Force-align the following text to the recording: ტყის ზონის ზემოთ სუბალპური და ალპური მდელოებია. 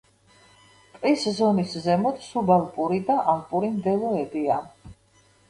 ტყის 0.93 1.25
ზონის 1.39 1.75
ზემოთ 1.83 2.23
სუბალპური 2.29 2.99
და 3.11 3.19
ალპური 3.35 3.71
მდელოებია. 3.77 4.59